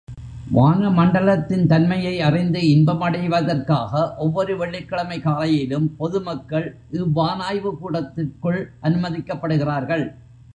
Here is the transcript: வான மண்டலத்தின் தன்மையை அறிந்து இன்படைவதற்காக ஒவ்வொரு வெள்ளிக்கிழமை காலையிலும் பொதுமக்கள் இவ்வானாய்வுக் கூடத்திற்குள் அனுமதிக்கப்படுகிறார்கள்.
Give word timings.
வான 0.51 0.89
மண்டலத்தின் 0.89 1.65
தன்மையை 1.65 2.21
அறிந்து 2.21 2.61
இன்படைவதற்காக 2.69 4.15
ஒவ்வொரு 4.17 4.57
வெள்ளிக்கிழமை 4.57 5.19
காலையிலும் 5.19 5.95
பொதுமக்கள் 5.97 6.67
இவ்வானாய்வுக் 6.91 7.79
கூடத்திற்குள் 7.79 8.59
அனுமதிக்கப்படுகிறார்கள். 8.83 10.05